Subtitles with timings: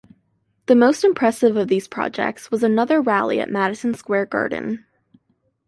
[0.65, 4.83] The most impressive of these projects was another rally at Madison Square Garden.